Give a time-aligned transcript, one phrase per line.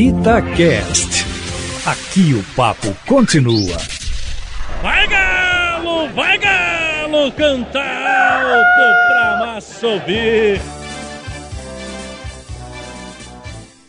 [0.00, 1.26] Itacast.
[1.84, 3.76] Aqui o papo continua.
[4.80, 10.58] Vai galo, vai galo, canta alto pra massa ouvir.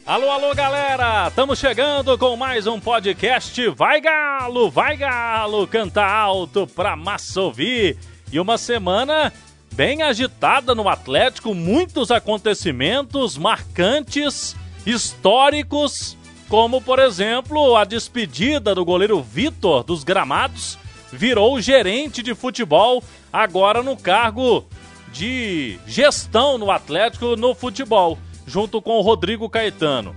[0.05, 1.29] Alô, alô, galera!
[1.29, 3.69] Estamos chegando com mais um podcast.
[3.69, 7.97] Vai galo, vai galo, canta alto pra massa ouvir.
[8.29, 9.31] E uma semana
[9.75, 19.21] bem agitada no Atlético, muitos acontecimentos marcantes, históricos, como por exemplo a despedida do goleiro
[19.21, 20.77] Vitor dos Gramados,
[21.11, 24.65] virou gerente de futebol, agora no cargo
[25.11, 30.15] de gestão no Atlético no futebol, junto com o Rodrigo Caetano.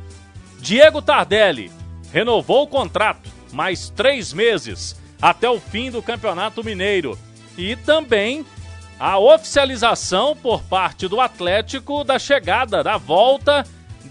[0.61, 1.70] Diego Tardelli
[2.12, 7.19] renovou o contrato, mais três meses, até o fim do Campeonato Mineiro.
[7.59, 8.45] E também
[8.98, 13.65] a oficialização por parte do Atlético da chegada, da volta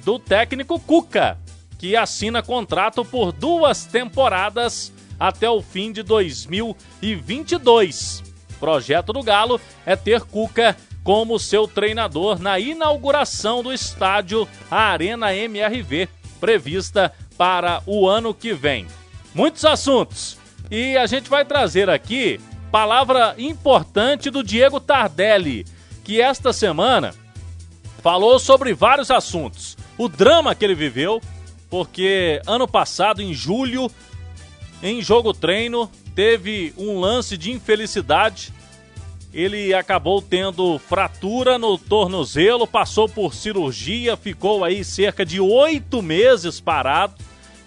[0.03, 1.37] do técnico Cuca,
[1.77, 8.23] que assina contrato por duas temporadas até o fim de 2022.
[8.51, 15.35] O projeto do Galo é ter Cuca como seu treinador na inauguração do estádio Arena
[15.35, 16.07] MRV,
[16.39, 18.87] prevista para o ano que vem.
[19.33, 20.37] Muitos assuntos
[20.71, 22.39] e a gente vai trazer aqui
[22.71, 25.65] palavra importante do Diego Tardelli,
[26.03, 27.13] que esta semana
[28.01, 29.77] falou sobre vários assuntos.
[29.97, 31.21] O drama que ele viveu,
[31.69, 33.91] porque ano passado, em julho,
[34.81, 38.51] em jogo treino, teve um lance de infelicidade.
[39.33, 46.59] Ele acabou tendo fratura no tornozelo, passou por cirurgia, ficou aí cerca de oito meses
[46.59, 47.15] parado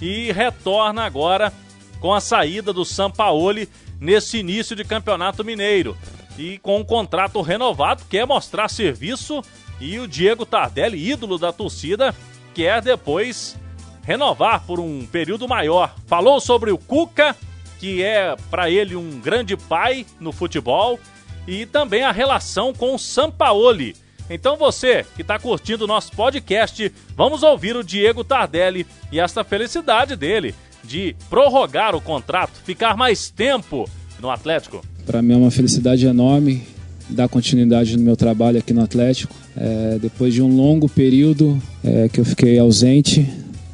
[0.00, 1.52] e retorna agora
[1.98, 5.96] com a saída do Sampaoli nesse início de campeonato mineiro.
[6.38, 9.42] E com um contrato renovado, quer mostrar serviço
[9.80, 12.14] e o Diego Tardelli, ídolo da torcida,
[12.54, 13.56] quer depois
[14.02, 15.94] renovar por um período maior.
[16.06, 17.36] Falou sobre o Cuca,
[17.78, 20.98] que é para ele um grande pai no futebol,
[21.46, 23.94] e também a relação com o Sampaoli.
[24.28, 29.44] Então você que está curtindo o nosso podcast, vamos ouvir o Diego Tardelli e esta
[29.44, 33.88] felicidade dele de prorrogar o contrato, ficar mais tempo
[34.18, 34.84] no Atlético?
[35.04, 36.66] Para mim é uma felicidade enorme
[37.08, 39.34] dar continuidade no meu trabalho aqui no Atlético.
[39.56, 43.28] É, depois de um longo período é, que eu fiquei ausente,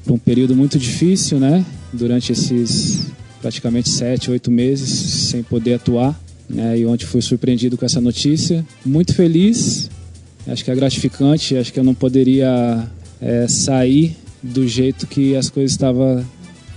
[0.08, 1.64] um período muito difícil, né?
[1.92, 3.06] Durante esses
[3.40, 4.88] praticamente sete, oito meses
[5.28, 6.78] sem poder atuar, né?
[6.78, 8.64] E onde fui surpreendido com essa notícia.
[8.84, 9.90] Muito feliz,
[10.46, 12.86] acho que é gratificante, acho que eu não poderia
[13.20, 16.24] é, sair do jeito que as coisas estavam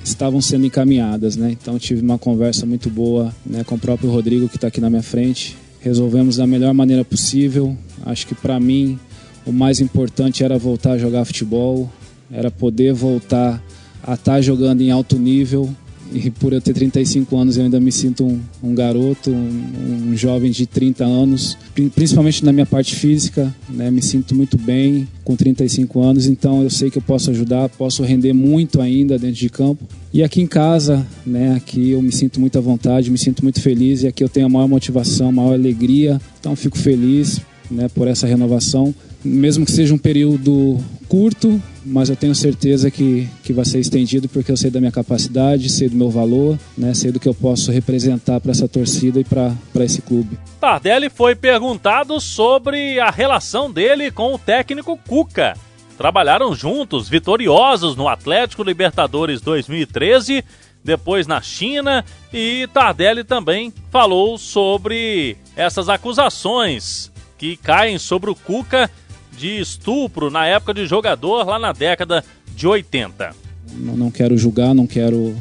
[0.04, 1.52] estavam sendo encaminhadas, né?
[1.52, 4.90] Então tive uma conversa muito boa né, com o próprio Rodrigo que está aqui na
[4.90, 5.58] minha frente.
[5.85, 7.78] Resolvemos da melhor maneira possível.
[8.03, 8.97] Acho que para mim
[9.46, 11.88] o mais importante era voltar a jogar futebol,
[12.31, 13.63] era poder voltar
[14.01, 15.69] a estar tá jogando em alto nível,
[16.14, 20.18] e por eu ter 35 anos eu ainda me sinto um, um garoto, um, um,
[20.18, 21.58] jovem de 30 anos,
[21.94, 23.90] principalmente na minha parte física, né?
[23.90, 28.04] me sinto muito bem com 35 anos, então eu sei que eu posso ajudar, posso
[28.04, 29.84] render muito ainda dentro de campo.
[30.14, 33.62] E aqui em casa, né, aqui eu me sinto muito à vontade, me sinto muito
[33.62, 37.90] feliz e aqui eu tenho a maior motivação, a maior alegria, então fico feliz né,
[37.90, 38.94] por essa renovação
[39.25, 40.78] mesmo que seja um período
[41.09, 44.91] curto, mas eu tenho certeza que, que vai ser estendido porque eu sei da minha
[44.91, 49.19] capacidade, sei do meu valor, né, sei do que eu posso representar para essa torcida
[49.19, 50.38] e para esse clube.
[50.59, 55.58] Tardelli foi perguntado sobre a relação dele com o técnico Cuca.
[55.97, 60.44] Trabalharam juntos, vitoriosos no Atlético Libertadores 2013,
[60.84, 68.90] depois na China, e Tardelli também falou sobre essas acusações que caem sobre o Cuca
[69.38, 72.23] de estupro na época de jogador, lá na década
[72.56, 73.35] de 80.
[73.78, 75.35] Não, quero julgar, não quero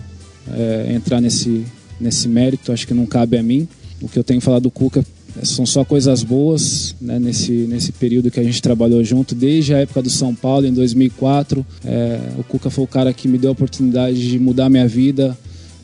[0.53, 1.65] é, entrar nesse,
[2.01, 3.69] nesse mérito, acho que não cabe a mim.
[4.01, 5.05] O que eu tenho falado do Cuca
[5.43, 9.79] são só coisas boas né, nesse, nesse período que a gente trabalhou junto, desde a
[9.79, 11.65] época do São Paulo, em 2004.
[11.85, 15.37] É, o Cuca foi o cara que me deu a oportunidade de mudar minha vida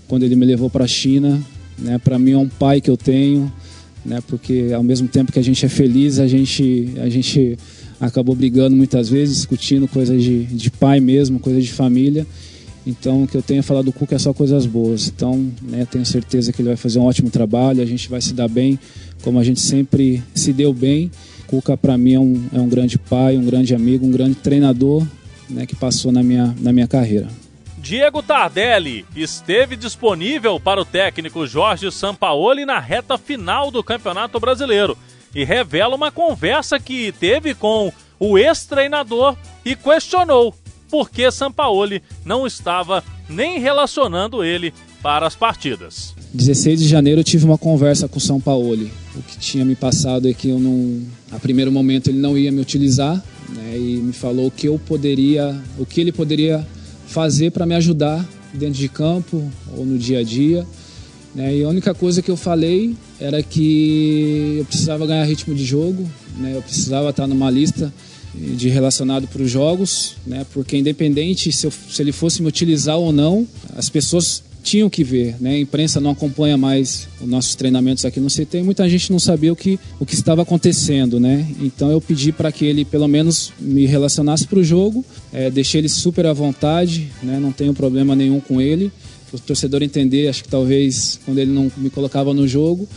[0.07, 1.41] quando ele me levou para a China.
[1.79, 3.51] Né, para mim é um pai que eu tenho,
[4.05, 7.59] né, porque ao mesmo tempo que a gente é feliz, a gente, a gente
[8.01, 12.27] acabou brigando muitas vezes, discutindo coisas de, de pai mesmo, coisas de família.
[12.87, 15.09] Então, o que eu tenho a falar do Cuca é só coisas boas.
[15.09, 18.33] Então, né, tenho certeza que ele vai fazer um ótimo trabalho, a gente vai se
[18.33, 18.79] dar bem,
[19.23, 21.11] como a gente sempre se deu bem.
[21.47, 25.07] Cuca, para mim, é um, é um grande pai, um grande amigo, um grande treinador
[25.49, 27.29] né, que passou na minha, na minha carreira.
[27.77, 34.97] Diego Tardelli esteve disponível para o técnico Jorge Sampaoli na reta final do Campeonato Brasileiro
[35.35, 40.55] e revela uma conversa que teve com o ex-treinador e questionou
[40.91, 46.15] porque Sampaoli não estava nem relacionando ele para as partidas.
[46.35, 48.91] 16 de janeiro eu tive uma conversa com o São Paulo.
[49.17, 51.01] O que tinha me passado é que eu não,
[51.31, 53.17] a primeiro momento ele não ia me utilizar,
[53.49, 56.67] né, e me falou o que eu poderia, o que ele poderia
[57.07, 59.43] fazer para me ajudar dentro de campo
[59.77, 60.67] ou no dia a dia.
[61.35, 65.65] Né, e a única coisa que eu falei era que eu precisava ganhar ritmo de
[65.65, 67.93] jogo, né, eu precisava estar numa lista
[68.35, 72.97] de relacionado para os jogos, né, porque independente se, eu, se ele fosse me utilizar
[72.97, 73.47] ou não,
[73.77, 75.55] as pessoas tinham que ver, né?
[75.55, 79.19] A imprensa não acompanha mais os nossos treinamentos aqui no CT e muita gente não
[79.19, 81.47] sabia o que, o que estava acontecendo, né?
[81.61, 85.81] Então eu pedi para que ele pelo menos me relacionasse para o jogo, é, deixei
[85.81, 87.39] ele super à vontade, né?
[87.41, 88.93] Não tenho problema nenhum com ele.
[89.33, 92.89] O torcedor entender, acho que talvez quando ele não me colocava no jogo,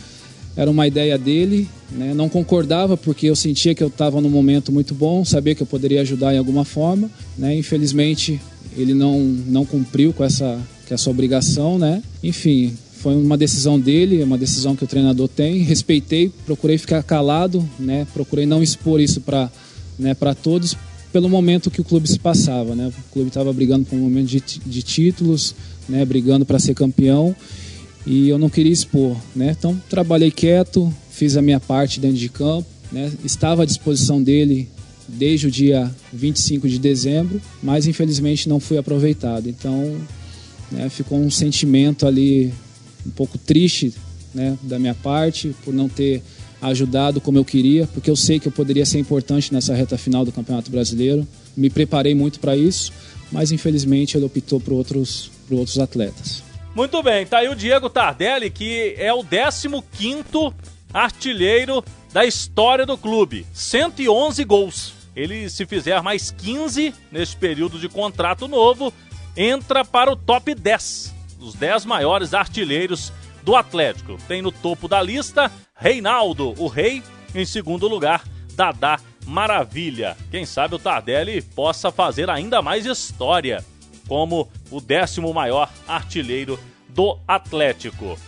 [0.56, 2.14] era uma ideia dele, né?
[2.14, 5.66] Não concordava porque eu sentia que eu estava num momento muito bom, sabia que eu
[5.66, 7.56] poderia ajudar em alguma forma, né?
[7.56, 8.40] Infelizmente
[8.76, 12.02] ele não não cumpriu com essa que é a sua obrigação, né?
[12.22, 15.62] Enfim, foi uma decisão dele, uma decisão que o treinador tem.
[15.62, 18.06] Respeitei, procurei ficar calado, né?
[18.12, 19.50] Procurei não expor isso para
[19.98, 20.76] né, para todos
[21.12, 22.88] pelo momento que o clube se passava, né?
[22.88, 25.54] O clube estava brigando por um momento de, de títulos,
[25.88, 26.04] né?
[26.04, 27.36] Brigando para ser campeão
[28.06, 29.54] e eu não queria expor, né?
[29.58, 33.10] Então trabalhei quieto, fiz a minha parte dentro de campo, né?
[33.24, 34.68] Estava à disposição dele
[35.06, 39.48] desde o dia 25 de dezembro, mas infelizmente não fui aproveitado.
[39.48, 40.00] Então
[40.70, 40.88] né?
[40.88, 42.52] Ficou um sentimento ali
[43.06, 43.94] um pouco triste
[44.34, 46.22] né, da minha parte por não ter
[46.60, 50.24] ajudado como eu queria, porque eu sei que eu poderia ser importante nessa reta final
[50.24, 51.26] do Campeonato Brasileiro.
[51.56, 52.92] Me preparei muito para isso,
[53.30, 56.42] mas infelizmente ele optou por outros, por outros atletas.
[56.74, 60.52] Muito bem, tá aí o Diego Tardelli, que é o 15º
[60.92, 63.46] artilheiro da história do clube.
[63.54, 64.92] 111 gols.
[65.14, 68.92] Ele, se fizer mais 15 neste período de contrato novo,
[69.36, 73.12] entra para o top 10, os 10 maiores artilheiros
[73.44, 74.18] do Atlético.
[74.26, 78.24] Tem no topo da lista Reinaldo, o rei, em segundo lugar,
[78.54, 80.16] Dadá Maravilha.
[80.28, 83.64] Quem sabe o Tardelli possa fazer ainda mais história
[84.06, 86.58] como o décimo maior artilheiro
[86.88, 88.18] do Atlético.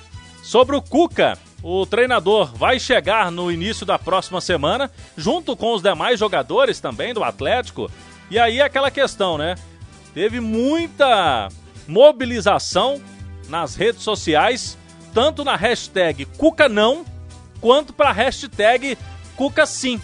[0.43, 5.83] Sobre o Cuca, o treinador vai chegar no início da próxima semana, junto com os
[5.83, 7.91] demais jogadores também do Atlético.
[8.31, 9.57] E aí é aquela questão, né?
[10.17, 11.51] teve muita
[11.87, 12.99] mobilização
[13.51, 14.79] nas redes sociais,
[15.13, 17.05] tanto na hashtag Cuca não,
[17.61, 18.97] quanto para a hashtag
[19.37, 20.01] Cuca sim.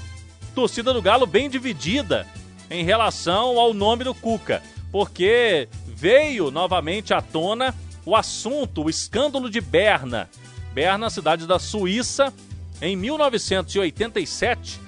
[0.55, 2.27] Torcida do Galo bem dividida
[2.71, 7.75] em relação ao nome do Cuca, porque veio novamente à tona
[8.07, 10.29] o assunto, o escândalo de Berna.
[10.73, 12.33] Berna, cidade da Suíça,
[12.81, 14.81] em 1987,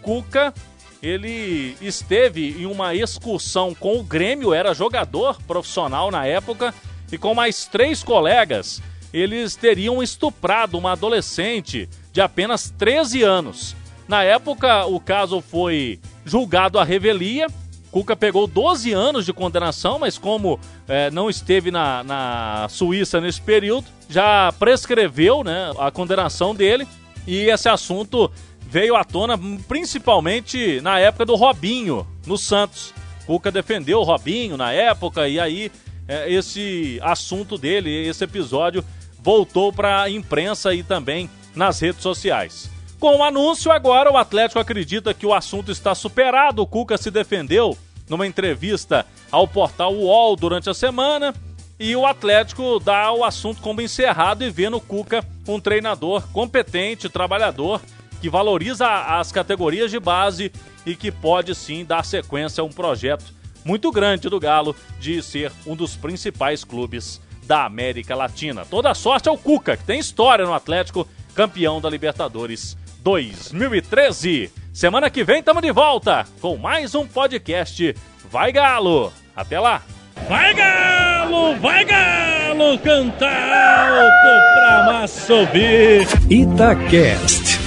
[0.00, 0.54] Cuca
[1.02, 6.74] ele esteve em uma excursão com o Grêmio, era jogador profissional na época,
[7.10, 8.82] e com mais três colegas,
[9.12, 13.76] eles teriam estuprado uma adolescente de apenas 13 anos.
[14.06, 17.46] Na época, o caso foi julgado à revelia.
[17.90, 23.40] Cuca pegou 12 anos de condenação, mas como é, não esteve na, na Suíça nesse
[23.40, 26.86] período, já prescreveu né, a condenação dele.
[27.26, 28.30] E esse assunto
[28.60, 32.92] veio à tona principalmente na época do Robinho, no Santos.
[33.26, 35.70] Cuca defendeu o Robinho na época e aí
[36.06, 38.84] é, esse assunto dele, esse episódio,
[39.22, 42.70] voltou para a imprensa e também nas redes sociais.
[42.98, 46.62] Com o anúncio, agora o Atlético acredita que o assunto está superado.
[46.62, 47.78] O Cuca se defendeu
[48.08, 51.32] numa entrevista ao portal UOL durante a semana.
[51.78, 57.08] E o Atlético dá o assunto como encerrado e vê no Cuca um treinador competente,
[57.08, 57.80] trabalhador
[58.20, 60.50] que valoriza as categorias de base
[60.84, 63.32] e que pode sim dar sequência a um projeto
[63.64, 68.64] muito grande do Galo de ser um dos principais clubes da América Latina.
[68.64, 74.50] Toda sorte ao Cuca, que tem história no Atlético, campeão da Libertadores 2013.
[74.72, 77.94] Semana que vem estamos de volta com mais um podcast
[78.30, 79.12] Vai Galo.
[79.34, 79.82] Até lá.
[80.28, 83.52] Vai Galo, vai Galo, cantar
[83.92, 86.06] alto pra massa ouvir.
[86.30, 87.58] Itacast.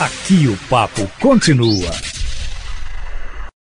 [0.00, 2.07] Aqui o papo continua.